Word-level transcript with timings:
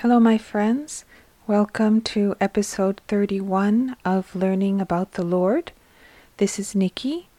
Hello, 0.00 0.20
my 0.20 0.36
friends. 0.36 1.06
Welcome 1.46 2.02
to 2.02 2.36
episode 2.38 3.00
31 3.08 3.96
of 4.04 4.36
Learning 4.36 4.78
About 4.78 5.12
the 5.12 5.24
Lord. 5.24 5.72
This 6.36 6.58
is 6.58 6.74
Nikki. 6.74 7.30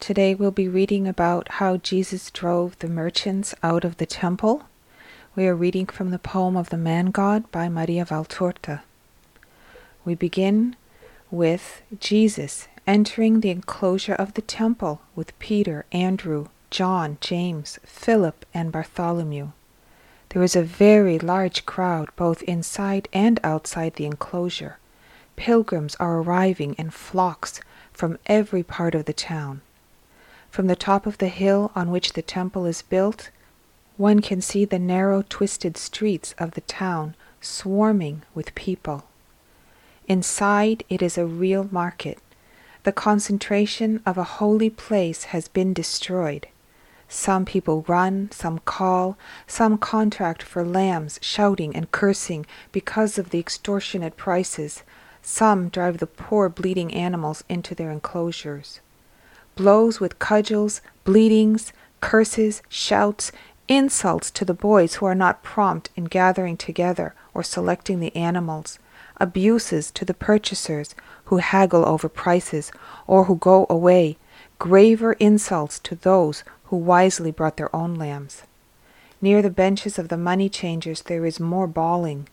Today 0.00 0.34
we'll 0.34 0.50
be 0.50 0.68
reading 0.68 1.08
about 1.08 1.52
how 1.52 1.78
Jesus 1.78 2.30
drove 2.30 2.78
the 2.80 2.90
merchants 2.90 3.54
out 3.62 3.86
of 3.86 3.96
the 3.96 4.04
temple. 4.04 4.64
We 5.34 5.46
are 5.46 5.54
reading 5.54 5.86
from 5.86 6.10
the 6.10 6.18
poem 6.18 6.58
of 6.58 6.68
the 6.68 6.76
Man 6.76 7.06
God 7.06 7.50
by 7.50 7.70
Maria 7.70 8.04
Valtorta. 8.04 8.82
We 10.04 10.14
begin 10.14 10.76
with 11.30 11.80
Jesus 11.98 12.68
entering 12.86 13.40
the 13.40 13.48
enclosure 13.48 14.14
of 14.14 14.34
the 14.34 14.42
temple 14.42 15.00
with 15.16 15.38
Peter, 15.38 15.86
Andrew, 15.90 16.48
John, 16.68 17.16
James, 17.22 17.78
Philip, 17.82 18.44
and 18.52 18.70
Bartholomew. 18.70 19.52
There 20.34 20.42
was 20.42 20.56
a 20.56 20.64
very 20.64 21.16
large 21.16 21.64
crowd 21.64 22.08
both 22.16 22.42
inside 22.42 23.08
and 23.12 23.38
outside 23.44 23.94
the 23.94 24.04
enclosure. 24.04 24.78
Pilgrims 25.36 25.94
are 26.00 26.18
arriving 26.18 26.74
in 26.74 26.90
flocks 26.90 27.60
from 27.92 28.18
every 28.26 28.64
part 28.64 28.96
of 28.96 29.04
the 29.04 29.12
town. 29.12 29.60
From 30.50 30.66
the 30.66 30.74
top 30.74 31.06
of 31.06 31.18
the 31.18 31.28
hill 31.28 31.70
on 31.76 31.92
which 31.92 32.14
the 32.14 32.20
temple 32.20 32.66
is 32.66 32.82
built, 32.82 33.30
one 33.96 34.18
can 34.18 34.40
see 34.40 34.64
the 34.64 34.80
narrow, 34.80 35.22
twisted 35.28 35.76
streets 35.76 36.34
of 36.36 36.54
the 36.54 36.62
town 36.62 37.14
swarming 37.40 38.22
with 38.34 38.56
people. 38.56 39.04
Inside, 40.08 40.82
it 40.88 41.00
is 41.00 41.16
a 41.16 41.26
real 41.26 41.68
market. 41.70 42.18
The 42.82 42.90
concentration 42.90 44.02
of 44.04 44.18
a 44.18 44.24
holy 44.24 44.68
place 44.68 45.24
has 45.26 45.46
been 45.46 45.72
destroyed. 45.72 46.48
Some 47.08 47.44
people 47.44 47.84
run, 47.86 48.30
some 48.32 48.58
call, 48.60 49.16
some 49.46 49.78
contract 49.78 50.42
for 50.42 50.64
lambs, 50.64 51.18
shouting 51.22 51.76
and 51.76 51.90
cursing 51.92 52.46
because 52.72 53.18
of 53.18 53.30
the 53.30 53.38
extortionate 53.38 54.16
prices. 54.16 54.82
Some 55.22 55.68
drive 55.68 55.98
the 55.98 56.06
poor 56.06 56.48
bleeding 56.48 56.92
animals 56.92 57.44
into 57.48 57.74
their 57.74 57.90
enclosures. 57.90 58.80
Blows 59.56 60.00
with 60.00 60.18
cudgels, 60.18 60.80
bleedings, 61.04 61.72
curses, 62.00 62.62
shouts, 62.68 63.32
insults 63.68 64.30
to 64.30 64.44
the 64.44 64.54
boys 64.54 64.96
who 64.96 65.06
are 65.06 65.14
not 65.14 65.42
prompt 65.42 65.90
in 65.96 66.04
gathering 66.04 66.56
together 66.56 67.14
or 67.32 67.42
selecting 67.42 68.00
the 68.00 68.14
animals, 68.14 68.78
abuses 69.18 69.90
to 69.92 70.04
the 70.04 70.14
purchasers 70.14 70.94
who 71.26 71.38
haggle 71.38 71.86
over 71.86 72.08
prices 72.08 72.70
or 73.06 73.24
who 73.24 73.36
go 73.36 73.66
away, 73.70 74.18
graver 74.58 75.14
insults 75.14 75.78
to 75.78 75.94
those 75.94 76.44
who 76.64 76.76
wisely 76.76 77.30
brought 77.30 77.56
their 77.56 77.74
own 77.74 77.94
lambs. 77.94 78.42
Near 79.20 79.42
the 79.42 79.50
benches 79.50 79.98
of 79.98 80.08
the 80.08 80.16
money 80.16 80.48
changers 80.48 81.02
there 81.02 81.24
is 81.24 81.40
more 81.40 81.66
bawling. 81.66 82.28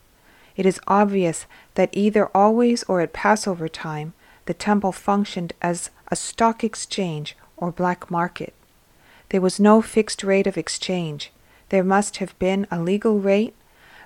It 0.56 0.66
is 0.66 0.80
obvious 0.88 1.46
that 1.76 1.90
either 1.94 2.28
always 2.36 2.84
or 2.84 3.02
at 3.02 3.14
Passover 3.14 3.70
time 3.70 4.14
the 4.46 4.54
temple 4.54 4.92
functioned 4.92 5.54
as 5.62 5.90
a 6.10 6.16
stock 6.16 6.64
exchange 6.64 7.38
or 7.56 7.72
black 7.72 8.12
market. 8.12 8.54
There 9.30 9.42
was 9.42 9.60
no 9.60 9.82
fixed 9.82 10.24
rate 10.24 10.48
of 10.48 10.58
exchange. 10.58 11.32
There 11.70 11.84
must 11.84 12.18
have 12.18 12.38
been 12.40 12.68
a 12.70 12.82
legal 12.82 13.20
rate, 13.20 13.56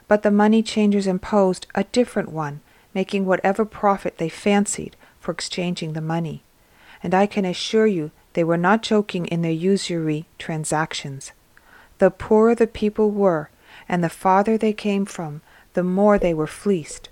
but 0.08 0.22
the 0.22 0.30
money 0.30 0.62
changers 0.62 1.08
imposed 1.08 1.66
a 1.74 1.86
different 1.86 2.30
one, 2.30 2.62
making 2.94 3.26
whatever 3.26 3.66
profit 3.66 4.20
they 4.20 4.30
fancied 4.30 4.96
for 5.20 5.32
exchanging 5.32 5.94
the 5.94 6.02
money. 6.02 6.44
And 7.02 7.16
I 7.16 7.26
can 7.26 7.46
assure 7.46 7.88
you 7.88 8.12
they 8.36 8.44
were 8.44 8.58
not 8.58 8.84
joking 8.84 9.26
in 9.28 9.42
their 9.42 9.52
usury 9.52 10.26
transactions. 10.38 11.32
The 11.98 12.12
poorer 12.12 12.54
the 12.54 12.68
people 12.68 13.10
were, 13.10 13.50
and 13.90 14.04
the 14.04 14.10
farther 14.10 14.58
they 14.58 14.74
came 14.74 15.06
from, 15.06 15.42
the 15.74 15.84
more 15.84 16.18
they 16.20 16.34
were 16.34 16.48
fleeced. 16.48 17.10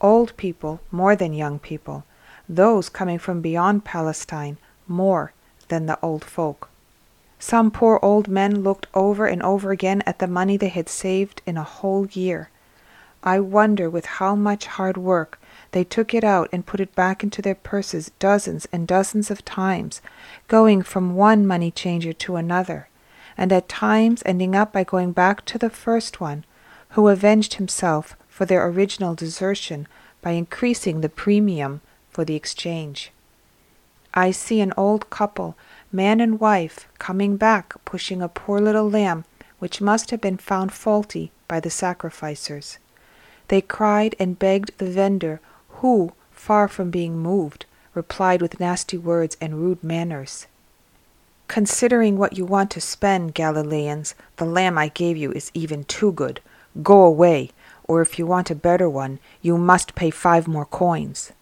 Old 0.00 0.36
people 0.36 0.80
more 0.90 1.14
than 1.14 1.34
young 1.34 1.58
people, 1.58 2.04
those 2.48 2.88
coming 2.88 3.18
from 3.18 3.40
beyond 3.40 3.84
Palestine 3.84 4.56
more 4.88 5.32
than 5.68 5.86
the 5.86 5.98
old 6.02 6.24
folk. 6.24 6.70
Some 7.38 7.70
poor 7.70 7.98
old 8.02 8.28
men 8.28 8.62
looked 8.62 8.86
over 8.94 9.26
and 9.26 9.42
over 9.42 9.72
again 9.72 10.02
at 10.06 10.20
the 10.20 10.26
money 10.26 10.56
they 10.56 10.68
had 10.68 10.88
saved 10.88 11.42
in 11.44 11.56
a 11.56 11.64
whole 11.64 12.06
year. 12.06 12.50
I 13.22 13.40
wonder 13.40 13.90
with 13.90 14.06
how 14.06 14.34
much 14.34 14.66
hard 14.66 14.96
work 14.96 15.38
they 15.72 15.84
took 15.84 16.14
it 16.14 16.24
out 16.24 16.48
and 16.52 16.66
put 16.66 16.80
it 16.80 16.94
back 16.94 17.22
into 17.22 17.42
their 17.42 17.54
purses 17.54 18.10
dozens 18.18 18.66
and 18.72 18.86
dozens 18.86 19.30
of 19.30 19.44
times, 19.44 20.00
going 20.48 20.82
from 20.82 21.14
one 21.14 21.46
money 21.46 21.70
changer 21.70 22.12
to 22.12 22.36
another, 22.36 22.88
and 23.36 23.52
at 23.52 23.68
times 23.68 24.22
ending 24.24 24.54
up 24.54 24.72
by 24.72 24.84
going 24.84 25.12
back 25.12 25.44
to 25.44 25.58
the 25.58 25.70
first 25.70 26.20
one, 26.20 26.44
who 26.90 27.08
avenged 27.08 27.54
himself 27.54 28.16
for 28.28 28.44
their 28.44 28.66
original 28.66 29.14
desertion 29.14 29.88
by 30.20 30.30
increasing 30.30 31.00
the 31.00 31.08
premium 31.08 31.80
for 32.10 32.24
the 32.24 32.36
exchange. 32.36 33.10
I 34.14 34.30
see 34.30 34.60
an 34.60 34.74
old 34.76 35.08
couple 35.08 35.56
man 35.90 36.20
and 36.20 36.38
wife, 36.38 36.86
coming 36.98 37.36
back 37.36 37.74
pushing 37.84 38.20
a 38.20 38.28
poor 38.28 38.60
little 38.60 38.88
lamb 38.88 39.24
which 39.58 39.80
must 39.80 40.10
have 40.10 40.20
been 40.20 40.36
found 40.36 40.72
faulty 40.72 41.30
by 41.46 41.60
the 41.60 41.70
sacrificers. 41.70 42.78
They 43.48 43.60
cried 43.60 44.16
and 44.18 44.38
begged 44.38 44.72
the 44.78 44.90
vendor, 44.90 45.40
who, 45.82 46.12
far 46.30 46.68
from 46.68 46.90
being 46.90 47.18
moved, 47.18 47.66
replied 47.92 48.40
with 48.40 48.60
nasty 48.60 48.96
words 48.96 49.36
and 49.40 49.60
rude 49.60 49.82
manners. 49.82 50.46
Considering 51.48 52.16
what 52.16 52.38
you 52.38 52.44
want 52.44 52.70
to 52.70 52.80
spend, 52.80 53.34
Galileans, 53.34 54.14
the 54.36 54.44
lamb 54.44 54.78
I 54.78 54.88
gave 54.88 55.16
you 55.16 55.32
is 55.32 55.50
even 55.54 55.82
too 55.84 56.12
good. 56.12 56.40
Go 56.84 57.04
away, 57.04 57.50
or 57.84 58.00
if 58.00 58.16
you 58.16 58.26
want 58.26 58.48
a 58.48 58.54
better 58.54 58.88
one, 58.88 59.18
you 59.42 59.58
must 59.58 59.96
pay 59.96 60.10
five 60.10 60.46
more 60.46 60.64
coins. 60.64 61.32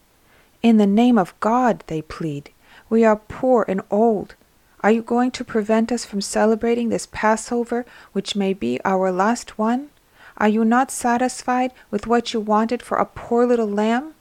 In 0.63 0.79
the 0.79 0.87
name 0.87 1.19
of 1.19 1.39
God, 1.41 1.85
they 1.87 2.01
plead, 2.01 2.51
we 2.89 3.05
are 3.05 3.17
poor 3.17 3.67
and 3.69 3.83
old. 3.91 4.35
Are 4.81 4.91
you 4.91 5.03
going 5.03 5.33
to 5.33 5.45
prevent 5.45 5.93
us 5.93 6.07
from 6.07 6.23
celebrating 6.23 6.89
this 6.89 7.07
Passover, 7.13 7.85
which 8.13 8.35
may 8.35 8.55
be 8.55 8.81
our 8.87 9.13
last 9.13 9.59
one? 9.59 9.91
Are 10.39 10.49
you 10.49 10.65
not 10.65 10.91
satisfied 10.91 11.73
with 11.91 12.07
what 12.07 12.33
you 12.33 12.41
wanted 12.41 12.83
for 12.83 12.97
a 12.97 13.05
poor 13.05 13.45
little 13.45 13.69
lamb? 13.69 14.15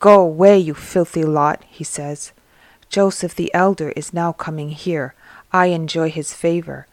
Go 0.00 0.22
away, 0.22 0.58
you 0.58 0.72
filthy 0.72 1.24
lot, 1.24 1.62
he 1.68 1.84
says. 1.84 2.32
Joseph 2.88 3.34
the 3.34 3.52
elder 3.52 3.90
is 3.90 4.14
now 4.14 4.32
coming 4.32 4.70
here. 4.70 5.14
I 5.52 5.66
enjoy 5.66 6.10
his 6.10 6.32
favor. 6.32 6.86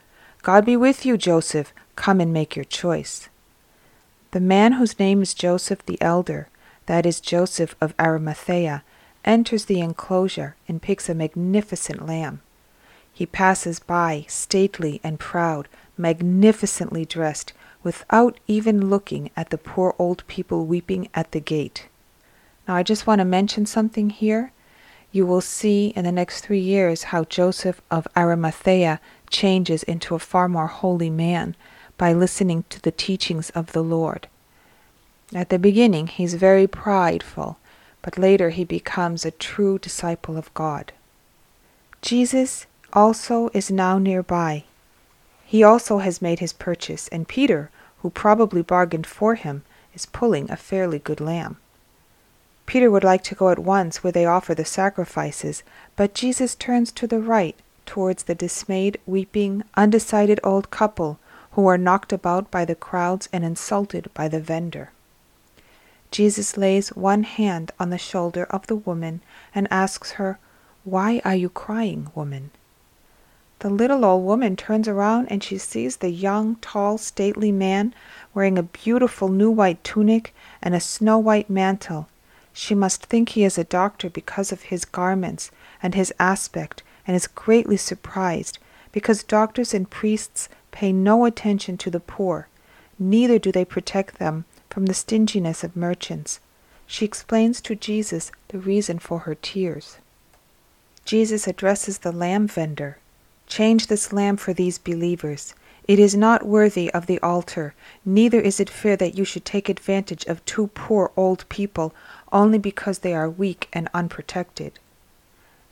God 0.43 0.65
be 0.65 0.75
with 0.75 1.05
you, 1.05 1.17
Joseph. 1.17 1.73
Come 1.95 2.19
and 2.19 2.33
make 2.33 2.57
your 2.57 2.65
choice. 2.65 3.29
The 4.31 4.41
man 4.41 4.73
whose 4.73 4.99
name 4.99 5.21
is 5.21 5.33
Joseph 5.33 5.85
the 5.85 5.99
elder, 6.01 6.49
that 6.87 7.05
is 7.05 7.21
Joseph 7.21 7.75
of 7.79 7.95
Arimathea, 7.97 8.83
enters 9.23 9.65
the 9.65 9.79
enclosure 9.79 10.57
and 10.67 10.81
picks 10.81 11.07
a 11.07 11.15
magnificent 11.15 12.05
lamb. 12.05 12.41
He 13.13 13.25
passes 13.25 13.79
by, 13.79 14.25
stately 14.27 14.99
and 15.01 15.17
proud, 15.17 15.69
magnificently 15.97 17.05
dressed, 17.05 17.53
without 17.83 18.37
even 18.47 18.89
looking 18.89 19.31
at 19.37 19.49
the 19.49 19.57
poor 19.57 19.95
old 19.97 20.27
people 20.27 20.65
weeping 20.65 21.07
at 21.13 21.31
the 21.31 21.39
gate. 21.39 21.87
Now, 22.67 22.75
I 22.75 22.83
just 22.83 23.07
want 23.07 23.19
to 23.19 23.25
mention 23.25 23.65
something 23.65 24.09
here. 24.09 24.51
You 25.11 25.25
will 25.25 25.41
see 25.41 25.93
in 25.95 26.03
the 26.03 26.11
next 26.11 26.41
three 26.41 26.59
years 26.59 27.03
how 27.03 27.23
Joseph 27.23 27.81
of 27.89 28.07
Arimathea 28.15 28.99
changes 29.29 29.83
into 29.83 30.15
a 30.15 30.19
far 30.19 30.49
more 30.49 30.67
holy 30.67 31.09
man 31.09 31.55
by 31.97 32.11
listening 32.13 32.65
to 32.69 32.81
the 32.81 32.91
teachings 32.91 33.49
of 33.51 33.71
the 33.71 33.81
Lord. 33.81 34.27
At 35.33 35.49
the 35.49 35.59
beginning, 35.59 36.07
he's 36.07 36.33
very 36.33 36.67
prideful, 36.67 37.57
but 38.01 38.17
later 38.17 38.49
he 38.49 38.63
becomes 38.63 39.25
a 39.25 39.31
true 39.31 39.79
disciple 39.79 40.37
of 40.37 40.53
God. 40.53 40.91
Jesus 42.01 42.65
also 42.93 43.49
is 43.53 43.71
now 43.71 43.97
nearby. 43.97 44.63
He 45.45 45.63
also 45.63 45.99
has 45.99 46.21
made 46.21 46.39
his 46.39 46.53
purchase, 46.53 47.07
and 47.09 47.27
Peter, 47.27 47.69
who 47.99 48.09
probably 48.09 48.61
bargained 48.61 49.07
for 49.07 49.35
him, 49.35 49.63
is 49.93 50.05
pulling 50.05 50.51
a 50.51 50.57
fairly 50.57 50.99
good 50.99 51.21
lamb. 51.21 51.57
Peter 52.67 52.91
would 52.91 53.03
like 53.03 53.23
to 53.23 53.33
go 53.33 53.49
at 53.49 53.57
once 53.57 54.03
where 54.03 54.11
they 54.11 54.25
offer 54.25 54.53
the 54.53 54.65
sacrifices, 54.65 55.63
but 55.95 56.13
Jesus 56.13 56.53
turns 56.53 56.91
to 56.91 57.07
the 57.07 57.21
right, 57.21 57.55
towards 57.85 58.23
the 58.23 58.35
dismayed, 58.35 58.99
weeping, 59.07 59.63
undecided 59.75 60.37
old 60.43 60.69
couple 60.69 61.17
who 61.53 61.65
are 61.65 61.77
knocked 61.77 62.11
about 62.11 62.51
by 62.51 62.65
the 62.65 62.75
crowds 62.75 63.29
and 63.31 63.45
insulted 63.45 64.09
by 64.13 64.27
the 64.27 64.41
vendor. 64.41 64.91
Jesus 66.11 66.57
lays 66.57 66.89
one 66.89 67.23
hand 67.23 67.71
on 67.79 67.89
the 67.89 67.97
shoulder 67.97 68.43
of 68.49 68.67
the 68.67 68.75
woman 68.75 69.21
and 69.55 69.67
asks 69.71 70.11
her, 70.11 70.37
Why 70.83 71.21
are 71.23 71.35
you 71.35 71.49
crying, 71.49 72.11
woman? 72.13 72.51
The 73.59 73.69
little 73.69 74.03
old 74.03 74.25
woman 74.25 74.57
turns 74.57 74.89
around 74.89 75.27
and 75.31 75.41
she 75.41 75.57
sees 75.57 75.97
the 75.97 76.11
young, 76.11 76.57
tall, 76.57 76.97
stately 76.97 77.51
man 77.51 77.95
wearing 78.33 78.57
a 78.57 78.63
beautiful 78.63 79.29
new 79.29 79.49
white 79.49 79.81
tunic 79.85 80.35
and 80.61 80.75
a 80.75 80.81
snow 80.81 81.17
white 81.17 81.49
mantle. 81.49 82.09
She 82.59 82.73
must 82.73 83.05
think 83.05 83.29
he 83.29 83.43
is 83.43 83.59
a 83.59 83.63
doctor 83.63 84.09
because 84.09 84.51
of 84.51 84.63
his 84.63 84.83
garments 84.83 85.51
and 85.83 85.93
his 85.93 86.11
aspect, 86.17 86.81
and 87.05 87.15
is 87.15 87.27
greatly 87.27 87.77
surprised, 87.77 88.57
because 88.91 89.21
doctors 89.21 89.75
and 89.75 89.87
priests 89.87 90.49
pay 90.71 90.91
no 90.91 91.25
attention 91.25 91.77
to 91.77 91.91
the 91.91 91.99
poor, 91.99 92.47
neither 92.97 93.37
do 93.37 93.51
they 93.51 93.63
protect 93.63 94.17
them 94.17 94.45
from 94.71 94.87
the 94.87 94.95
stinginess 94.95 95.63
of 95.63 95.75
merchants. 95.75 96.39
She 96.87 97.05
explains 97.05 97.61
to 97.61 97.75
Jesus 97.75 98.31
the 98.47 98.57
reason 98.57 98.97
for 98.97 99.19
her 99.19 99.35
tears. 99.35 99.97
Jesus 101.05 101.45
addresses 101.45 101.99
the 101.99 102.11
lamb 102.11 102.47
vendor. 102.47 102.97
Change 103.45 103.85
this 103.85 104.11
lamb 104.11 104.35
for 104.35 104.51
these 104.51 104.79
believers. 104.79 105.53
It 105.87 105.99
is 105.99 106.15
not 106.15 106.43
worthy 106.45 106.91
of 106.91 107.05
the 107.05 107.19
altar, 107.19 107.75
neither 108.03 108.41
is 108.41 108.59
it 108.59 108.69
fair 108.69 108.97
that 108.97 109.15
you 109.15 109.23
should 109.23 109.45
take 109.45 109.69
advantage 109.69 110.25
of 110.25 110.43
two 110.43 110.67
poor 110.67 111.11
old 111.15 111.47
people 111.47 111.93
only 112.31 112.57
because 112.57 112.99
they 112.99 113.13
are 113.13 113.29
weak 113.29 113.69
and 113.73 113.89
unprotected. 113.93 114.79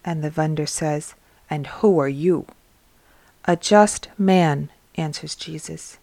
And 0.03 0.23
the 0.23 0.29
vendor 0.29 0.65
says, 0.65 1.15
And 1.49 1.67
who 1.67 1.99
are 1.99 2.09
you? 2.09 2.45
A 3.45 3.55
just 3.55 4.07
man, 4.17 4.69
answers 4.95 5.35
Jesus. 5.35 5.97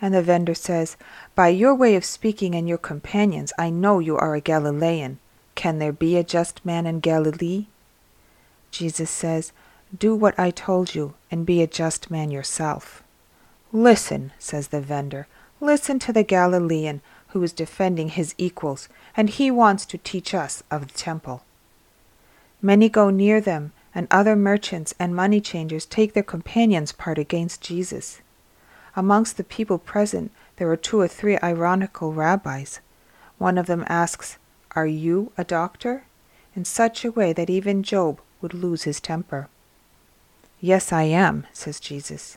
And 0.00 0.12
the 0.12 0.22
vendor 0.22 0.54
says, 0.54 0.96
By 1.34 1.48
your 1.48 1.74
way 1.74 1.94
of 1.94 2.04
speaking 2.04 2.54
and 2.54 2.68
your 2.68 2.78
companions, 2.78 3.52
I 3.58 3.70
know 3.70 4.00
you 4.00 4.16
are 4.16 4.34
a 4.34 4.40
Galilean. 4.40 5.18
Can 5.54 5.78
there 5.78 5.92
be 5.92 6.16
a 6.16 6.24
just 6.24 6.64
man 6.64 6.86
in 6.86 7.00
Galilee? 7.00 7.66
Jesus 8.70 9.10
says, 9.10 9.52
Do 9.96 10.14
what 10.16 10.38
I 10.38 10.50
told 10.50 10.94
you, 10.94 11.14
and 11.30 11.46
be 11.46 11.62
a 11.62 11.66
just 11.66 12.10
man 12.10 12.30
yourself. 12.30 13.02
Listen, 13.72 14.32
says 14.38 14.68
the 14.68 14.80
vendor, 14.80 15.26
listen 15.60 15.98
to 16.00 16.12
the 16.12 16.24
Galilean 16.24 17.00
who 17.32 17.42
is 17.42 17.52
defending 17.52 18.10
his 18.10 18.34
equals, 18.38 18.88
and 19.16 19.30
he 19.30 19.50
wants 19.50 19.86
to 19.86 19.98
teach 19.98 20.34
us 20.34 20.62
of 20.70 20.86
the 20.86 20.98
temple. 20.98 21.42
Many 22.60 22.88
go 22.88 23.10
near 23.10 23.40
them, 23.40 23.72
and 23.94 24.06
other 24.10 24.36
merchants 24.36 24.94
and 24.98 25.14
money 25.14 25.40
changers 25.40 25.86
take 25.86 26.12
their 26.12 26.22
companions' 26.22 26.92
part 26.92 27.18
against 27.18 27.60
Jesus. 27.60 28.20
Amongst 28.94 29.36
the 29.36 29.44
people 29.44 29.78
present, 29.78 30.30
there 30.56 30.70
are 30.70 30.76
two 30.76 31.00
or 31.00 31.08
three 31.08 31.38
ironical 31.42 32.12
rabbis. 32.12 32.80
One 33.38 33.56
of 33.56 33.66
them 33.66 33.84
asks, 33.88 34.36
Are 34.72 34.86
you 34.86 35.32
a 35.36 35.44
doctor? 35.44 36.04
in 36.54 36.64
such 36.66 37.04
a 37.04 37.10
way 37.10 37.32
that 37.32 37.48
even 37.48 37.82
Job 37.82 38.20
would 38.42 38.52
lose 38.52 38.82
his 38.82 39.00
temper. 39.00 39.48
Yes, 40.60 40.92
I 40.92 41.04
am, 41.04 41.46
says 41.52 41.80
Jesus. 41.80 42.36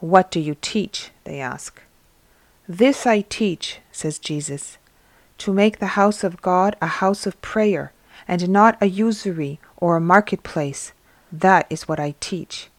What 0.00 0.30
do 0.30 0.40
you 0.40 0.56
teach? 0.60 1.12
they 1.22 1.40
ask. 1.40 1.80
This 2.68 3.06
I 3.06 3.20
teach, 3.20 3.80
says 3.92 4.18
Jesus, 4.18 4.78
to 5.36 5.52
make 5.52 5.80
the 5.80 5.98
house 5.98 6.24
of 6.24 6.40
God 6.40 6.76
a 6.80 6.86
house 6.86 7.26
of 7.26 7.40
prayer, 7.42 7.92
and 8.26 8.48
not 8.48 8.78
a 8.80 8.86
usury 8.86 9.60
or 9.76 9.96
a 9.96 10.00
marketplace. 10.00 10.92
That 11.30 11.66
is 11.68 11.86
what 11.86 12.00
I 12.00 12.14
teach. 12.20 12.70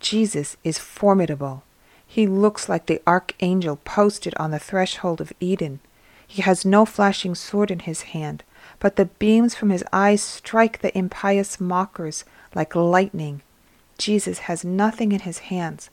Jesus 0.00 0.56
is 0.64 0.78
formidable. 0.78 1.62
He 2.06 2.26
looks 2.26 2.70
like 2.70 2.86
the 2.86 3.02
archangel 3.06 3.76
posted 3.84 4.34
on 4.38 4.50
the 4.50 4.58
threshold 4.58 5.20
of 5.20 5.34
Eden. 5.40 5.80
He 6.26 6.40
has 6.40 6.64
no 6.64 6.86
flashing 6.86 7.34
sword 7.34 7.70
in 7.70 7.80
his 7.80 8.02
hand, 8.16 8.42
but 8.80 8.96
the 8.96 9.04
beams 9.04 9.54
from 9.54 9.68
his 9.68 9.84
eyes 9.92 10.22
strike 10.22 10.80
the 10.80 10.96
impious 10.96 11.60
mockers 11.60 12.24
like 12.54 12.74
lightning. 12.74 13.42
Jesus 13.98 14.38
has 14.48 14.64
nothing 14.64 15.12
in 15.12 15.20
his 15.20 15.50
hands. 15.50 15.90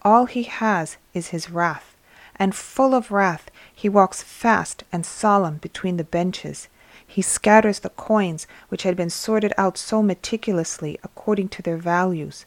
All 0.00 0.24
he 0.24 0.44
has 0.44 0.96
is 1.12 1.28
his 1.28 1.50
wrath 1.50 1.93
and 2.36 2.54
full 2.54 2.94
of 2.94 3.10
wrath, 3.10 3.50
he 3.74 3.88
walks 3.88 4.22
fast 4.22 4.84
and 4.92 5.04
solemn 5.04 5.58
between 5.58 5.96
the 5.96 6.04
benches. 6.04 6.68
He 7.06 7.22
scatters 7.22 7.80
the 7.80 7.90
coins 7.90 8.46
which 8.68 8.82
had 8.82 8.96
been 8.96 9.10
sorted 9.10 9.52
out 9.58 9.76
so 9.78 10.02
meticulously 10.02 10.98
according 11.02 11.48
to 11.50 11.62
their 11.62 11.76
values. 11.76 12.46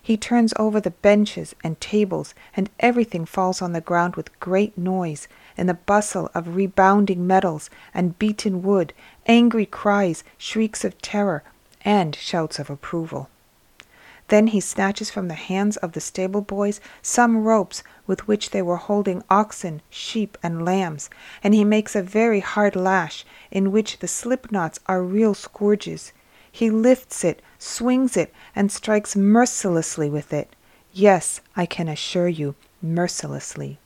He 0.00 0.16
turns 0.16 0.54
over 0.56 0.80
the 0.80 0.92
benches 0.92 1.54
and 1.62 1.80
tables, 1.80 2.34
and 2.56 2.70
everything 2.80 3.26
falls 3.26 3.60
on 3.60 3.72
the 3.72 3.80
ground 3.80 4.16
with 4.16 4.38
great 4.40 4.78
noise, 4.78 5.28
in 5.56 5.66
the 5.66 5.74
bustle 5.74 6.30
of 6.34 6.56
rebounding 6.56 7.26
metals 7.26 7.68
and 7.92 8.18
beaten 8.18 8.62
wood, 8.62 8.94
angry 9.26 9.66
cries, 9.66 10.24
shrieks 10.38 10.84
of 10.84 10.96
terror, 11.02 11.42
and 11.84 12.14
shouts 12.14 12.58
of 12.58 12.70
approval. 12.70 13.28
Then 14.28 14.48
he 14.48 14.60
snatches 14.60 15.10
from 15.10 15.28
the 15.28 15.34
hands 15.34 15.76
of 15.78 15.92
the 15.92 16.00
stable 16.00 16.42
boys 16.42 16.80
some 17.00 17.44
ropes 17.44 17.82
with 18.06 18.28
which 18.28 18.50
they 18.50 18.62
were 18.62 18.76
holding 18.76 19.22
oxen, 19.30 19.80
sheep, 19.88 20.36
and 20.42 20.64
lambs, 20.64 21.08
and 21.42 21.54
he 21.54 21.64
makes 21.64 21.96
a 21.96 22.02
very 22.02 22.40
hard 22.40 22.76
lash, 22.76 23.24
in 23.50 23.72
which 23.72 23.98
the 23.98 24.08
slip 24.08 24.52
knots 24.52 24.80
are 24.86 25.02
real 25.02 25.34
scourges. 25.34 26.12
He 26.52 26.70
lifts 26.70 27.24
it, 27.24 27.40
swings 27.58 28.16
it, 28.16 28.32
and 28.54 28.70
strikes 28.70 29.16
mercilessly 29.16 30.10
with 30.10 30.32
it. 30.32 30.54
Yes, 30.92 31.40
I 31.56 31.64
can 31.66 31.88
assure 31.88 32.28
you, 32.28 32.54
mercilessly. 32.82 33.78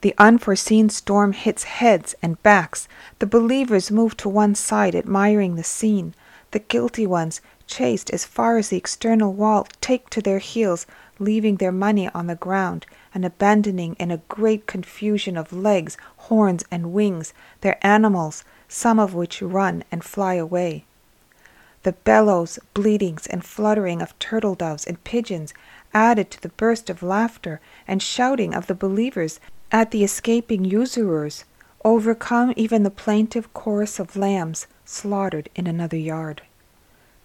The 0.00 0.14
unforeseen 0.18 0.88
storm 0.88 1.32
hits 1.32 1.64
heads 1.64 2.14
and 2.22 2.42
backs. 2.42 2.88
The 3.18 3.26
believers 3.26 3.90
move 3.90 4.16
to 4.18 4.28
one 4.28 4.54
side, 4.54 4.94
admiring 4.94 5.56
the 5.56 5.64
scene. 5.64 6.14
The 6.52 6.58
guilty 6.58 7.06
ones, 7.06 7.40
chased 7.66 8.10
as 8.10 8.26
far 8.26 8.58
as 8.58 8.68
the 8.68 8.76
external 8.76 9.32
wall, 9.32 9.66
take 9.80 10.10
to 10.10 10.20
their 10.20 10.38
heels, 10.38 10.86
leaving 11.18 11.56
their 11.56 11.72
money 11.72 12.10
on 12.10 12.26
the 12.26 12.34
ground, 12.34 12.84
and 13.14 13.24
abandoning 13.24 13.96
in 13.98 14.10
a 14.10 14.20
great 14.28 14.66
confusion 14.66 15.38
of 15.38 15.54
legs, 15.54 15.96
horns, 16.28 16.62
and 16.70 16.92
wings 16.92 17.32
their 17.62 17.78
animals, 17.80 18.44
some 18.68 18.98
of 18.98 19.14
which 19.14 19.40
run 19.40 19.82
and 19.90 20.04
fly 20.04 20.34
away. 20.34 20.84
The 21.84 21.92
bellows, 21.92 22.58
bleatings, 22.74 23.26
and 23.26 23.42
fluttering 23.42 24.02
of 24.02 24.18
turtle 24.18 24.54
doves 24.54 24.86
and 24.86 25.02
pigeons 25.04 25.54
added 25.94 26.30
to 26.32 26.42
the 26.42 26.50
burst 26.50 26.90
of 26.90 27.02
laughter 27.02 27.62
and 27.88 28.02
shouting 28.02 28.54
of 28.54 28.66
the 28.66 28.74
believers 28.74 29.40
at 29.72 29.90
the 29.90 30.04
escaping 30.04 30.66
usurers, 30.66 31.44
overcome 31.82 32.52
even 32.56 32.82
the 32.82 32.90
plaintive 32.90 33.54
chorus 33.54 33.98
of 33.98 34.16
lambs 34.16 34.66
slaughtered 34.92 35.48
in 35.54 35.66
another 35.66 35.96
yard. 35.96 36.42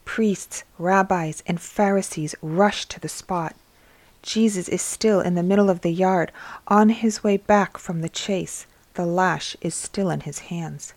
Priests, 0.06 0.64
rabbis, 0.80 1.44
and 1.46 1.60
Pharisees 1.60 2.34
rush 2.42 2.86
to 2.86 3.00
the 3.00 3.10
spot. 3.10 3.56
Jesus 4.24 4.68
is 4.69 4.81
still 4.81 5.22
in 5.22 5.36
the 5.36 5.44
middle 5.44 5.69
of 5.69 5.81
the 5.81 5.92
yard, 5.92 6.31
on 6.68 6.90
his 6.90 7.24
way 7.24 7.38
back 7.38 7.78
from 7.78 8.02
the 8.02 8.10
chase. 8.10 8.66
The 8.94 9.06
lash 9.06 9.56
is 9.62 9.75
still 9.75 10.10
in 10.10 10.22
his 10.22 10.40
hands. 10.40 10.94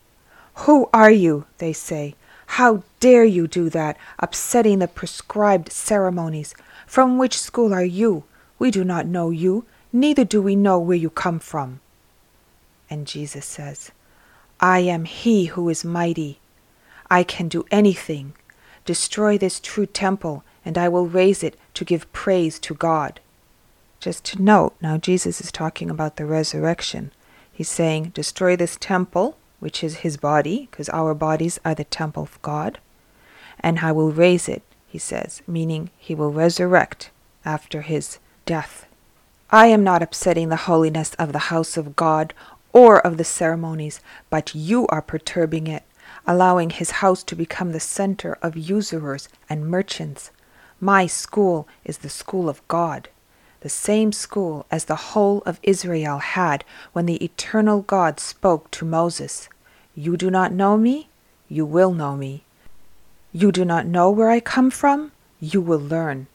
Who 0.64 0.88
are 0.92 1.10
you? 1.10 1.46
they 1.58 1.72
say. 1.72 2.14
How 2.46 2.82
dare 2.98 3.24
you 3.24 3.46
do 3.46 3.68
that, 3.70 3.96
upsetting 4.18 4.78
the 4.78 4.88
prescribed 4.88 5.70
ceremonies? 5.70 6.54
From 6.86 7.18
which 7.18 7.38
school 7.38 7.72
are 7.72 7.84
you? 7.84 8.24
We 8.58 8.70
do 8.70 8.84
not 8.84 9.06
know 9.06 9.30
you, 9.30 9.64
neither 9.92 10.24
do 10.24 10.42
we 10.42 10.56
know 10.56 10.78
where 10.78 10.96
you 10.96 11.10
come 11.10 11.38
from. 11.38 11.80
And 12.88 13.06
Jesus 13.06 13.46
says, 13.46 13.92
I 14.60 14.80
am 14.80 15.04
he 15.04 15.46
who 15.46 15.68
is 15.68 15.84
mighty. 15.84 16.38
I 17.10 17.24
can 17.24 17.48
do 17.48 17.64
anything. 17.70 18.34
Destroy 18.84 19.36
this 19.36 19.60
true 19.60 19.86
temple, 19.86 20.44
and 20.64 20.78
I 20.78 20.88
will 20.88 21.06
raise 21.06 21.42
it 21.42 21.58
to 21.74 21.84
give 21.84 22.12
praise 22.12 22.58
to 22.60 22.74
God. 22.74 23.20
Just 23.98 24.24
to 24.26 24.42
note, 24.42 24.74
now 24.80 24.96
Jesus 24.96 25.40
is 25.40 25.52
talking 25.52 25.90
about 25.90 26.16
the 26.16 26.24
resurrection. 26.24 27.10
He's 27.52 27.68
saying, 27.68 28.12
Destroy 28.14 28.56
this 28.56 28.76
temple, 28.80 29.36
which 29.58 29.84
is 29.84 29.98
his 29.98 30.16
body, 30.16 30.68
because 30.70 30.88
our 30.90 31.14
bodies 31.14 31.60
are 31.64 31.74
the 31.74 31.84
temple 31.84 32.22
of 32.22 32.40
God, 32.42 32.78
and 33.58 33.80
I 33.80 33.92
will 33.92 34.12
raise 34.12 34.48
it, 34.48 34.62
he 34.86 34.98
says, 34.98 35.42
meaning 35.46 35.90
he 35.98 36.14
will 36.14 36.32
resurrect 36.32 37.10
after 37.44 37.82
his 37.82 38.18
death. 38.46 38.86
I 39.50 39.66
am 39.66 39.84
not 39.84 40.02
upsetting 40.02 40.48
the 40.48 40.56
holiness 40.56 41.14
of 41.14 41.32
the 41.32 41.50
house 41.50 41.76
of 41.76 41.96
God 41.96 42.32
or 42.72 43.04
of 43.04 43.16
the 43.16 43.24
ceremonies, 43.24 44.00
but 44.30 44.54
you 44.54 44.86
are 44.86 45.02
perturbing 45.02 45.66
it 45.66 45.82
allowing 46.30 46.70
his 46.70 46.92
house 47.02 47.24
to 47.24 47.34
become 47.34 47.72
the 47.72 47.80
center 47.80 48.38
of 48.40 48.56
usurers 48.56 49.28
and 49.48 49.66
merchants. 49.66 50.30
My 50.78 51.04
school 51.08 51.66
is 51.84 51.98
the 51.98 52.08
school 52.08 52.48
of 52.48 52.66
God, 52.68 53.08
the 53.62 53.68
same 53.68 54.12
school 54.12 54.64
as 54.70 54.84
the 54.84 55.10
whole 55.10 55.42
of 55.44 55.58
Israel 55.64 56.18
had 56.18 56.64
when 56.92 57.06
the 57.06 57.16
eternal 57.16 57.82
God 57.82 58.20
spoke 58.20 58.70
to 58.70 58.84
Moses. 58.84 59.48
You 59.96 60.16
do 60.16 60.30
not 60.30 60.52
know 60.52 60.76
me? 60.76 61.08
You 61.48 61.66
will 61.66 61.92
know 61.92 62.14
me. 62.16 62.44
You 63.32 63.50
do 63.50 63.64
not 63.64 63.86
know 63.86 64.08
where 64.08 64.30
I 64.30 64.38
come 64.38 64.70
from? 64.70 65.10
You 65.40 65.60
will 65.60 65.80
learn. 65.80 66.28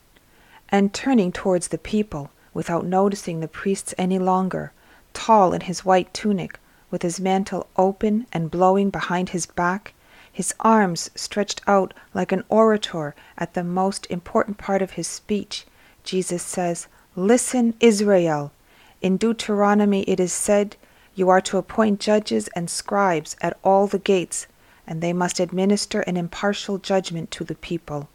And 0.67 0.93
turning 0.93 1.31
towards 1.31 1.69
the 1.69 1.77
people, 1.77 2.31
without 2.53 2.85
noticing 2.85 3.39
the 3.39 3.47
priests 3.47 3.95
any 3.97 4.19
longer, 4.19 4.73
tall 5.13 5.53
in 5.53 5.61
his 5.61 5.85
white 5.85 6.13
tunic, 6.13 6.59
with 6.95 7.01
his 7.01 7.19
mantle 7.19 7.67
open 7.75 8.25
and 8.31 8.49
blowing 8.49 8.89
behind 8.89 9.27
his 9.27 9.45
back, 9.45 9.93
his 10.31 10.53
arms 10.61 11.09
stretched 11.13 11.59
out 11.67 11.93
like 12.13 12.31
an 12.31 12.41
orator 12.47 13.13
at 13.37 13.53
the 13.53 13.65
most 13.65 14.07
important 14.09 14.57
part 14.57 14.81
of 14.81 14.91
his 14.91 15.05
speech, 15.05 15.65
Jesus 16.05 16.41
says, 16.41 16.87
Listen, 17.13 17.73
Israel. 17.81 18.53
In 19.01 19.17
Deuteronomy 19.17 20.03
it 20.03 20.21
is 20.21 20.31
said, 20.31 20.77
You 21.15 21.27
are 21.27 21.41
to 21.41 21.57
appoint 21.57 21.99
judges 21.99 22.47
and 22.55 22.69
scribes 22.69 23.35
at 23.41 23.57
all 23.61 23.87
the 23.87 23.99
gates, 23.99 24.47
and 24.87 25.01
they 25.01 25.11
must 25.11 25.41
administer 25.41 25.99
an 25.99 26.15
impartial 26.15 26.77
judgment 26.77 27.29
to 27.31 27.43
the 27.43 27.55
people. 27.55 28.07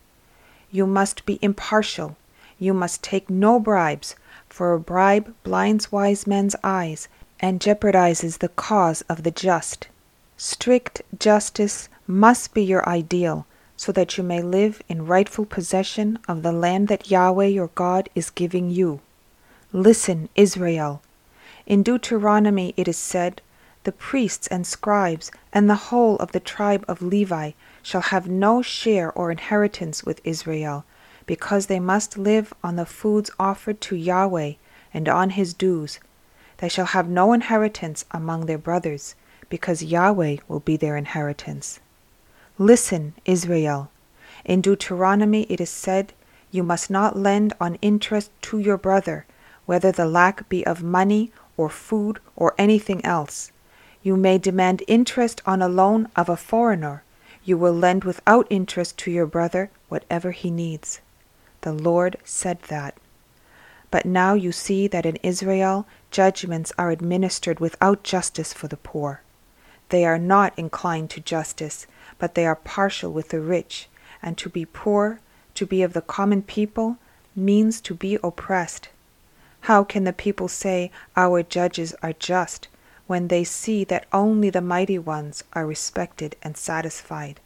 You 0.70 0.87
must 0.87 1.26
be 1.26 1.38
impartial. 1.42 2.16
You 2.58 2.72
must 2.72 3.02
take 3.02 3.28
no 3.28 3.60
bribes, 3.60 4.16
for 4.49 4.72
a 4.72 4.80
bribe 4.80 5.34
blinds 5.44 5.92
wise 5.92 6.26
men's 6.26 6.56
eyes 6.64 7.08
and 7.40 7.61
jeopardizes 7.61 8.38
the 8.38 8.49
cause 8.49 9.02
of 9.02 9.23
the 9.23 9.30
just. 9.30 9.88
Strict 10.37 11.02
justice 11.18 11.88
must 12.06 12.54
be 12.54 12.62
your 12.62 12.87
ideal 12.88 13.47
so 13.76 13.92
that 13.92 14.18
you 14.18 14.23
may 14.23 14.42
live 14.42 14.82
in 14.88 15.06
rightful 15.06 15.47
possession 15.47 16.18
of 16.28 16.42
the 16.42 16.52
land 16.52 16.88
that 16.88 17.11
Yahweh 17.11 17.47
your 17.47 17.68
God 17.68 18.11
is 18.14 18.28
giving 18.28 18.68
you. 18.68 19.00
Listen, 19.73 20.28
Israel. 20.35 21.00
In 21.64 21.82
Deuteronomy 21.82 22.75
it 22.76 22.87
is 22.88 22.99
said, 22.99 23.40
The 23.85 23.92
priests 23.92 24.47
and 24.49 24.66
scribes 24.66 25.30
and 25.50 25.68
the 25.68 25.88
whole 25.88 26.16
of 26.16 26.32
the 26.32 26.40
tribe 26.40 26.85
of 26.88 27.00
Levi 27.00 27.52
shall 27.82 28.02
have 28.02 28.28
no 28.28 28.61
share 28.61 29.11
or 29.12 29.30
inheritance 29.30 30.04
with 30.04 30.20
Israel, 30.25 30.85
because 31.25 31.66
they 31.66 31.80
must 31.80 32.18
live 32.18 32.52
on 32.62 32.76
the 32.76 32.85
foods 32.85 33.30
offered 33.38 33.80
to 33.80 33.97
Yahweh 33.97 34.54
and 34.92 35.09
on 35.09 35.30
his 35.30 35.54
dues. 35.54 36.00
They 36.61 36.69
shall 36.69 36.87
have 36.87 37.09
no 37.09 37.33
inheritance 37.33 38.05
among 38.11 38.45
their 38.45 38.59
brothers, 38.59 39.14
because 39.49 39.83
Yahweh 39.83 40.37
will 40.47 40.61
be 40.61 40.76
their 40.76 40.97
inheritance. 40.97 41.81
Listen, 42.59 43.14
Israel. 43.25 43.90
In 44.45 44.61
Deuteronomy 44.61 45.47
it 45.49 45.59
is 45.59 45.71
said, 45.71 46.12
You 46.50 46.62
must 46.62 46.90
not 46.90 47.17
lend 47.17 47.55
on 47.59 47.76
interest 47.76 48.31
to 48.43 48.59
your 48.59 48.76
brother, 48.76 49.25
whether 49.64 49.90
the 49.90 50.05
lack 50.05 50.50
be 50.50 50.67
of 50.67 50.83
money 50.83 51.33
or 51.57 51.71
food 51.71 52.19
or 52.37 52.55
anything 52.59 53.02
else. 53.07 53.52
You 54.02 54.17
may 54.17 54.37
demand 54.37 54.83
interest 54.87 55.40
on 55.47 55.62
a 55.62 55.69
loan 55.69 56.09
of 56.14 56.29
a 56.29 56.37
foreigner. 56.37 57.02
You 57.43 57.57
will 57.57 57.73
lend 57.73 58.05
without 58.05 58.47
interest 58.50 58.99
to 58.99 59.11
your 59.11 59.26
brother 59.26 59.71
whatever 59.88 60.33
he 60.33 60.50
needs. 60.50 61.00
The 61.62 61.73
Lord 61.73 62.19
said 62.23 62.61
that. 62.69 62.97
But 63.90 64.05
now 64.07 64.35
you 64.35 64.52
see 64.52 64.87
that 64.88 65.07
in 65.07 65.17
Israel 65.17 65.87
judgments 66.11 66.73
are 66.79 66.90
administered 66.90 67.61
without 67.61 68.02
justice 68.02 68.52
for 68.52 68.69
the 68.69 68.76
poor. 68.76 69.23
They 69.90 70.05
are 70.05 70.19
not 70.19 70.52
inclined 70.57 71.11
to 71.11 71.21
justice, 71.21 71.87
but 72.19 72.35
they 72.35 72.47
are 72.47 72.57
partial 72.57 73.12
with 73.12 73.31
the 73.31 73.40
rich, 73.40 73.88
and 74.23 74.37
to 74.38 74.49
be 74.49 74.64
poor, 74.64 75.21
to 75.55 75.67
be 75.67 75.83
of 75.83 75.93
the 75.93 76.02
common 76.02 76.43
people, 76.43 76.99
means 77.35 77.81
to 77.83 77.95
be 77.95 78.19
oppressed. 78.23 78.88
How 79.62 79.85
can 79.85 80.05
the 80.05 80.12
people 80.12 80.49
say, 80.49 80.90
Our 81.17 81.43
judges 81.43 81.95
are 82.02 82.12
just, 82.12 82.69
when 83.07 83.29
they 83.29 83.45
see 83.45 83.85
that 83.85 84.07
only 84.12 84.50
the 84.50 84.61
mighty 84.61 84.99
ones 84.99 85.45
are 85.52 85.67
respected 85.67 86.37
and 86.43 86.57
satisfied, 86.57 87.40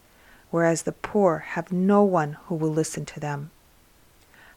whereas 0.51 0.83
the 0.83 0.93
poor 0.93 1.39
have 1.39 1.73
no 1.73 2.03
one 2.03 2.37
who 2.47 2.55
will 2.55 2.71
listen 2.71 3.05
to 3.07 3.21
them? 3.21 3.51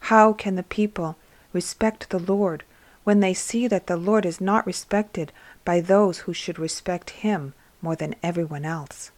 How 0.02 0.34
can 0.34 0.56
the 0.56 0.64
people 0.64 1.16
respect 1.54 2.10
the 2.10 2.20
Lord 2.20 2.64
when 3.08 3.22
they 3.22 3.34
see 3.34 3.70
that 3.70 3.88
the 3.88 3.96
Lord 3.96 4.26
is 4.26 4.42
not 4.42 4.68
respected 4.68 5.32
by 5.64 5.80
those 5.80 6.18
who 6.18 6.34
should 6.34 6.60
respect 6.60 7.12
him 7.12 7.54
more 7.82 7.96
than 7.96 8.14
everyone 8.22 8.66
else? 8.66 9.12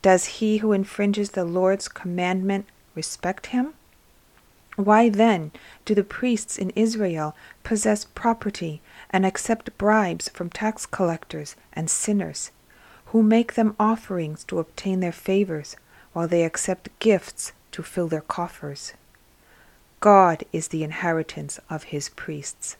Does 0.00 0.40
he 0.40 0.56
who 0.56 0.72
infringes 0.72 1.32
the 1.32 1.44
Lord's 1.44 1.88
commandment 1.88 2.64
respect 2.94 3.48
him? 3.48 3.74
Why 4.76 5.10
then 5.10 5.52
do 5.84 5.94
the 5.94 6.02
priests 6.02 6.56
in 6.56 6.70
Israel 6.70 7.36
possess 7.64 8.06
property 8.06 8.80
and 9.10 9.26
accept 9.26 9.76
bribes 9.76 10.30
from 10.30 10.48
tax 10.48 10.86
collectors 10.86 11.54
and 11.74 11.90
sinners, 11.90 12.50
who 13.08 13.22
make 13.22 13.52
them 13.52 13.76
offerings 13.78 14.42
to 14.44 14.58
obtain 14.58 15.00
their 15.00 15.12
favors, 15.12 15.76
while 16.14 16.28
they 16.28 16.44
accept 16.44 16.88
gifts 16.98 17.52
to 17.72 17.82
fill 17.82 18.08
their 18.08 18.22
coffers? 18.22 18.94
God 20.00 20.44
is 20.50 20.68
the 20.68 20.82
inheritance 20.82 21.60
of 21.68 21.82
his 21.92 22.08
priests. 22.08 22.78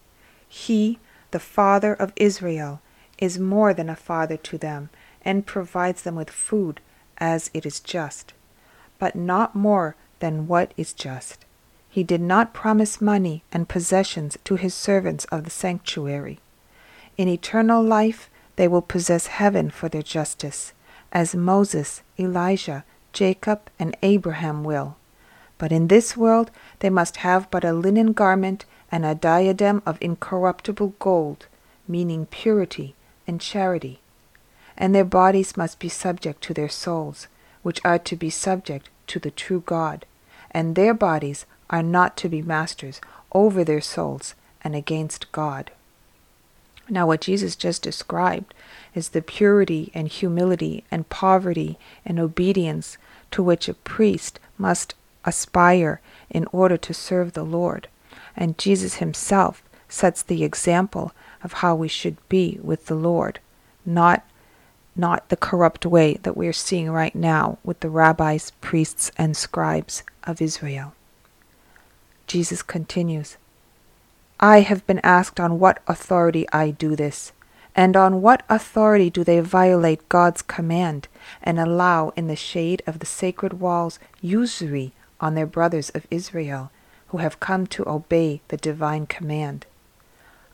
He, 0.54 0.98
the 1.30 1.40
Father 1.40 1.94
of 1.94 2.12
Israel, 2.14 2.82
is 3.16 3.38
more 3.38 3.72
than 3.72 3.88
a 3.88 3.96
father 3.96 4.36
to 4.36 4.58
them 4.58 4.90
and 5.22 5.46
provides 5.46 6.02
them 6.02 6.14
with 6.14 6.28
food 6.28 6.82
as 7.16 7.50
it 7.54 7.64
is 7.64 7.80
just, 7.80 8.34
but 8.98 9.16
not 9.16 9.54
more 9.54 9.96
than 10.20 10.46
what 10.46 10.74
is 10.76 10.92
just. 10.92 11.46
He 11.88 12.04
did 12.04 12.20
not 12.20 12.52
promise 12.52 13.00
money 13.00 13.42
and 13.50 13.66
possessions 13.66 14.36
to 14.44 14.56
his 14.56 14.74
servants 14.74 15.24
of 15.32 15.44
the 15.44 15.50
sanctuary. 15.50 16.38
In 17.16 17.28
eternal 17.28 17.82
life 17.82 18.28
they 18.56 18.68
will 18.68 18.82
possess 18.82 19.28
heaven 19.28 19.70
for 19.70 19.88
their 19.88 20.02
justice, 20.02 20.74
as 21.12 21.34
Moses, 21.34 22.02
Elijah, 22.18 22.84
Jacob, 23.14 23.70
and 23.78 23.96
Abraham 24.02 24.64
will. 24.64 24.96
But 25.56 25.72
in 25.72 25.88
this 25.88 26.14
world 26.14 26.50
they 26.80 26.90
must 26.90 27.16
have 27.18 27.50
but 27.50 27.64
a 27.64 27.72
linen 27.72 28.12
garment 28.12 28.66
and 28.92 29.04
a 29.04 29.16
diadem 29.16 29.82
of 29.84 29.98
incorruptible 30.00 30.94
gold, 31.00 31.46
meaning 31.88 32.26
purity 32.26 32.94
and 33.26 33.40
charity 33.40 33.98
and 34.76 34.94
their 34.94 35.04
bodies 35.04 35.56
must 35.56 35.78
be 35.78 35.88
subject 35.88 36.42
to 36.42 36.54
their 36.54 36.68
souls, 36.68 37.28
which 37.62 37.80
are 37.84 37.98
to 37.98 38.16
be 38.16 38.30
subject 38.30 38.88
to 39.06 39.18
the 39.18 39.30
true 39.30 39.62
God, 39.64 40.06
and 40.50 40.74
their 40.74 40.94
bodies 40.94 41.46
are 41.70 41.82
not 41.82 42.16
to 42.18 42.28
be 42.28 42.42
masters 42.42 43.00
over 43.32 43.64
their 43.64 43.80
souls 43.80 44.34
and 44.62 44.74
against 44.74 45.30
God. 45.32 45.70
Now, 46.88 47.06
what 47.06 47.20
Jesus 47.20 47.56
just 47.56 47.82
described 47.82 48.54
is 48.94 49.10
the 49.10 49.22
purity 49.22 49.90
and 49.94 50.08
humility 50.08 50.84
and 50.90 51.08
poverty 51.08 51.78
and 52.04 52.18
obedience 52.18 52.98
to 53.30 53.42
which 53.42 53.68
a 53.68 53.74
priest 53.74 54.38
must 54.58 54.94
aspire 55.24 56.00
in 56.28 56.46
order 56.52 56.76
to 56.76 56.92
serve 56.92 57.32
the 57.32 57.44
Lord. 57.44 57.88
And 58.36 58.58
Jesus 58.58 58.96
himself 58.96 59.62
sets 59.88 60.22
the 60.22 60.44
example 60.44 61.12
of 61.42 61.54
how 61.54 61.74
we 61.74 61.88
should 61.88 62.16
be 62.28 62.58
with 62.62 62.86
the 62.86 62.94
Lord, 62.94 63.40
not 63.84 64.24
not 64.94 65.28
the 65.30 65.36
corrupt 65.36 65.86
way 65.86 66.18
that 66.22 66.36
we're 66.36 66.52
seeing 66.52 66.90
right 66.90 67.14
now 67.14 67.56
with 67.64 67.80
the 67.80 67.88
rabbis, 67.88 68.52
priests, 68.60 69.10
and 69.16 69.34
scribes 69.34 70.02
of 70.24 70.42
Israel. 70.42 70.92
Jesus 72.26 72.62
continues 72.62 73.38
I 74.38 74.60
have 74.60 74.86
been 74.86 75.00
asked 75.04 75.38
on 75.38 75.58
what 75.58 75.80
authority 75.86 76.46
I 76.52 76.70
do 76.72 76.96
this, 76.96 77.32
and 77.76 77.96
on 77.96 78.20
what 78.20 78.42
authority 78.48 79.08
do 79.08 79.22
they 79.22 79.40
violate 79.40 80.08
God's 80.08 80.42
command 80.42 81.08
and 81.42 81.60
allow 81.60 82.10
in 82.16 82.26
the 82.26 82.36
shade 82.36 82.82
of 82.86 82.98
the 82.98 83.06
sacred 83.06 83.60
walls 83.60 83.98
usury 84.20 84.92
on 85.20 85.34
their 85.34 85.46
brothers 85.46 85.90
of 85.90 86.06
Israel 86.10 86.70
who 87.12 87.18
have 87.18 87.38
come 87.40 87.66
to 87.66 87.86
obey 87.86 88.40
the 88.48 88.56
divine 88.56 89.06
command. 89.06 89.66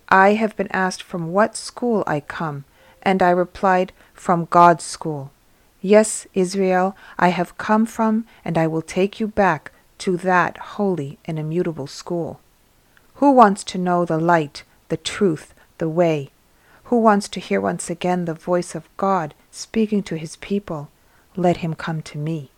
I 0.09 0.35
have 0.35 0.57
been 0.57 0.71
asked 0.73 1.05
from 1.05 1.33
what 1.33 1.57
school 1.57 2.03
I 2.05 2.19
come, 2.19 2.65
and 3.01 3.23
I 3.23 3.31
replied, 3.31 3.93
from 4.13 4.47
God's 4.47 4.83
school. 4.83 5.31
Yes, 5.81 6.27
Israel, 6.35 6.97
I 7.17 7.29
have 7.29 7.57
come 7.59 7.87
from, 7.87 8.27
and 8.45 8.59
I 8.59 8.67
will 8.67 8.83
take 8.83 9.21
you 9.21 9.29
back 9.29 9.71
to 9.99 10.17
that 10.17 10.59
holy 10.59 11.19
and 11.25 11.39
immutable 11.39 11.87
school. 11.87 12.41
Who 13.15 13.31
wants 13.31 13.63
to 13.65 13.79
know 13.79 14.05
the 14.05 14.19
light, 14.19 14.65
the 14.89 14.97
truth, 14.97 15.55
the 15.79 15.89
way? 15.89 16.31
Who 16.85 16.99
wants 16.99 17.29
to 17.29 17.41
hear 17.41 17.61
once 17.61 17.89
again 17.89 18.25
the 18.25 18.35
voice 18.35 18.75
of 18.75 18.89
God 18.97 19.33
speaking 19.53 20.03
to 20.05 20.17
his 20.17 20.35
people? 20.37 20.91
Let 21.37 21.59
him 21.59 21.75
come 21.75 22.03
to 22.03 22.19
me. 22.19 22.51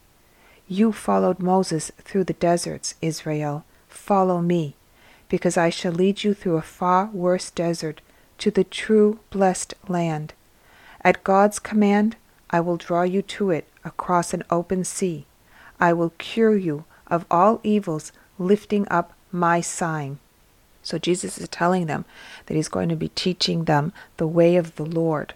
You 0.66 0.90
followed 0.90 1.38
Moses 1.40 1.92
through 1.99 2.25
the 2.25 2.33
deserts, 2.33 2.95
Israel. 3.02 3.66
Follow 3.90 4.40
me, 4.40 4.75
because 5.28 5.59
I 5.59 5.68
shall 5.68 5.92
lead 5.92 6.25
you 6.25 6.32
through 6.32 6.56
a 6.56 6.62
far 6.62 7.06
worse 7.06 7.50
desert 7.50 8.00
to 8.38 8.50
the 8.50 8.64
true 8.64 9.20
blessed 9.30 9.75
land 9.87 10.32
at 11.02 11.25
God's 11.25 11.59
command, 11.59 12.16
I 12.50 12.61
will 12.61 12.76
draw 12.76 13.02
you 13.02 13.23
to 13.23 13.50
it 13.50 13.66
across 13.85 14.35
an 14.35 14.44
open 14.50 14.85
sea. 14.85 15.26
I 15.78 15.92
will 15.92 16.12
cure 16.18 16.56
you 16.56 16.85
of 17.06 17.25
all 17.30 17.61
evils, 17.62 18.12
lifting 18.38 18.87
up 18.90 19.14
my 19.32 19.61
sign. 19.61 20.18
So 20.82 20.99
Jesus 20.99 21.38
is 21.38 21.49
telling 21.49 21.87
them 21.87 22.04
that 22.47 22.54
he's 22.54 22.68
going 22.68 22.88
to 22.88 22.97
be 22.97 23.09
teaching 23.09 23.64
them 23.64 23.92
the 24.16 24.26
way 24.26 24.56
of 24.56 24.76
the 24.76 24.85
Lord. 24.85 25.35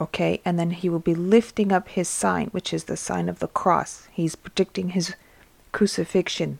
Okay? 0.00 0.40
And 0.44 0.58
then 0.58 0.70
he 0.70 0.88
will 0.88 0.98
be 0.98 1.14
lifting 1.14 1.72
up 1.72 1.88
his 1.88 2.08
sign, 2.08 2.48
which 2.48 2.72
is 2.72 2.84
the 2.84 2.96
sign 2.96 3.28
of 3.28 3.38
the 3.38 3.48
cross. 3.48 4.08
He's 4.12 4.34
predicting 4.34 4.90
his 4.90 5.14
crucifixion. 5.72 6.58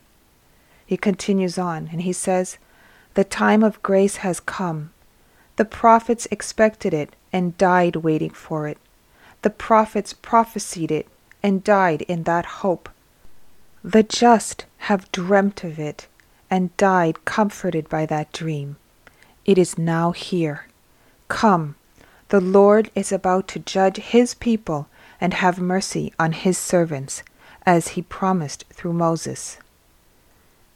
He 0.87 0.97
continues 0.97 1.59
on 1.59 1.89
and 1.91 2.01
he 2.01 2.13
says, 2.13 2.57
The 3.13 3.25
time 3.25 3.61
of 3.61 3.83
grace 3.83 4.17
has 4.17 4.39
come. 4.39 4.91
The 5.57 5.65
prophets 5.65 6.27
expected 6.31 6.93
it 6.93 7.15
and 7.33 7.57
died 7.57 7.97
waiting 7.97 8.31
for 8.31 8.67
it. 8.67 8.77
The 9.41 9.49
prophets 9.49 10.13
prophesied 10.13 10.91
it 10.91 11.07
and 11.43 11.63
died 11.63 12.03
in 12.03 12.23
that 12.23 12.45
hope. 12.63 12.89
The 13.83 14.03
just 14.03 14.65
have 14.89 15.11
dreamt 15.11 15.63
of 15.63 15.77
it 15.77 16.07
and 16.49 16.75
died 16.77 17.25
comforted 17.25 17.89
by 17.89 18.05
that 18.05 18.31
dream. 18.31 18.77
It 19.45 19.57
is 19.57 19.77
now 19.77 20.11
here. 20.11 20.67
Come, 21.27 21.75
the 22.29 22.41
Lord 22.41 22.89
is 22.95 23.11
about 23.11 23.47
to 23.49 23.59
judge 23.59 23.97
his 23.97 24.33
people 24.33 24.87
and 25.19 25.33
have 25.33 25.59
mercy 25.59 26.13
on 26.17 26.31
his 26.31 26.57
servants, 26.57 27.23
as 27.65 27.89
he 27.89 28.01
promised 28.01 28.63
through 28.71 28.93
Moses. 28.93 29.57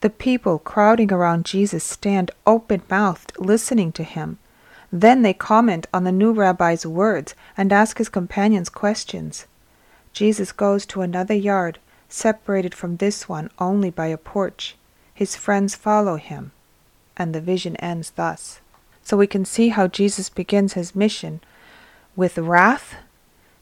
The 0.01 0.09
people 0.09 0.59
crowding 0.59 1.13
around 1.13 1.45
Jesus 1.45 1.83
stand 1.83 2.31
open 2.45 2.81
mouthed 2.89 3.33
listening 3.39 3.91
to 3.93 4.03
him 4.03 4.39
Then 4.91 5.21
they 5.21 5.33
comment 5.33 5.87
on 5.93 6.03
the 6.03 6.11
new 6.11 6.33
rabbi's 6.33 6.85
words 6.85 7.33
and 7.55 7.71
ask 7.71 7.97
his 7.97 8.09
companions 8.09 8.67
questions. 8.67 9.45
Jesus 10.11 10.51
goes 10.51 10.85
to 10.87 11.01
another 11.01 11.33
yard, 11.33 11.79
separated 12.09 12.75
from 12.75 12.97
this 12.97 13.29
one 13.29 13.49
only 13.57 13.89
by 13.89 14.07
a 14.07 14.17
porch. 14.17 14.75
His 15.13 15.37
friends 15.37 15.75
follow 15.75 16.17
him, 16.17 16.51
and 17.15 17.33
the 17.33 17.39
vision 17.39 17.77
ends 17.77 18.11
thus. 18.11 18.59
So 19.03 19.15
we 19.15 19.27
can 19.27 19.45
see 19.45 19.69
how 19.69 19.87
Jesus 19.87 20.29
begins 20.29 20.73
his 20.73 20.95
mission 20.95 21.39
with 22.15 22.37
wrath 22.37 22.95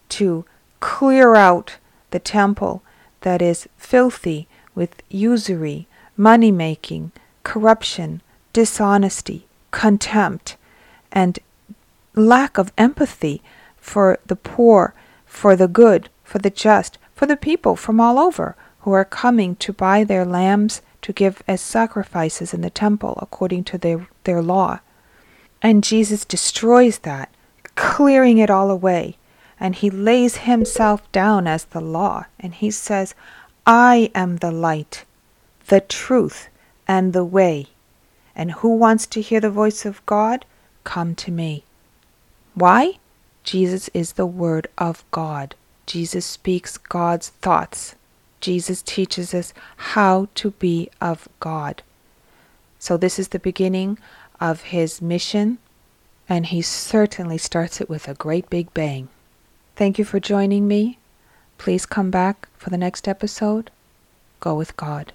to 0.09 0.45
clear 0.79 1.35
out 1.35 1.77
the 2.09 2.19
temple 2.19 2.81
that 3.21 3.41
is 3.41 3.69
filthy 3.77 4.47
with 4.73 5.03
usury, 5.09 5.87
money 6.19 6.51
making, 6.51 7.11
corruption, 7.43 8.21
dishonesty, 8.51 9.47
contempt, 9.71 10.57
and 11.13 11.39
lack 12.13 12.57
of 12.57 12.73
empathy 12.77 13.41
for 13.77 14.19
the 14.25 14.35
poor, 14.35 14.93
for 15.25 15.55
the 15.55 15.67
good, 15.67 16.09
for 16.23 16.37
the 16.37 16.49
just, 16.49 16.97
for 17.15 17.25
the 17.25 17.37
people 17.37 17.77
from 17.77 18.01
all 18.01 18.19
over 18.19 18.55
who 18.81 18.91
are 18.91 19.05
coming 19.05 19.55
to 19.55 19.71
buy 19.71 20.03
their 20.03 20.25
lambs 20.25 20.81
to 21.01 21.13
give 21.13 21.41
as 21.47 21.61
sacrifices 21.61 22.53
in 22.53 22.61
the 22.61 22.69
temple 22.69 23.17
according 23.21 23.63
to 23.63 23.77
their, 23.77 24.07
their 24.25 24.41
law. 24.41 24.79
And 25.61 25.83
Jesus 25.83 26.25
destroys 26.25 26.99
that, 26.99 27.33
clearing 27.75 28.37
it 28.37 28.49
all 28.49 28.69
away. 28.69 29.15
And 29.57 29.75
he 29.75 29.89
lays 29.89 30.37
himself 30.37 31.09
down 31.11 31.47
as 31.47 31.65
the 31.65 31.81
law. 31.81 32.25
And 32.39 32.53
he 32.53 32.71
says, 32.71 33.15
I 33.65 34.11
am 34.15 34.37
the 34.37 34.51
light, 34.51 35.05
the 35.69 35.81
truth, 35.81 36.49
and 36.87 37.13
the 37.13 37.25
way. 37.25 37.67
And 38.35 38.51
who 38.51 38.75
wants 38.75 39.07
to 39.07 39.21
hear 39.21 39.39
the 39.39 39.49
voice 39.49 39.85
of 39.85 40.05
God? 40.05 40.45
Come 40.83 41.15
to 41.15 41.31
me. 41.31 41.63
Why? 42.53 42.99
Jesus 43.43 43.89
is 43.93 44.13
the 44.13 44.25
Word 44.25 44.67
of 44.77 45.03
God. 45.11 45.55
Jesus 45.85 46.25
speaks 46.25 46.77
God's 46.77 47.29
thoughts. 47.29 47.95
Jesus 48.41 48.81
teaches 48.81 49.33
us 49.33 49.53
how 49.77 50.27
to 50.35 50.51
be 50.51 50.89
of 51.01 51.27
God. 51.39 51.81
So, 52.79 52.95
this 52.95 53.19
is 53.19 53.29
the 53.29 53.39
beginning 53.39 53.97
of 54.39 54.61
his 54.61 55.01
mission, 55.01 55.57
and 56.29 56.45
he 56.45 56.61
certainly 56.61 57.37
starts 57.37 57.81
it 57.81 57.89
with 57.89 58.07
a 58.07 58.13
great 58.13 58.49
big 58.49 58.73
bang. 58.73 59.09
Thank 59.75 59.99
you 59.99 60.05
for 60.05 60.19
joining 60.19 60.67
me. 60.67 60.99
Please 61.57 61.85
come 61.85 62.09
back 62.09 62.47
for 62.57 62.69
the 62.69 62.77
next 62.77 63.07
episode. 63.07 63.69
Go 64.39 64.55
with 64.55 64.77
God. 64.77 65.11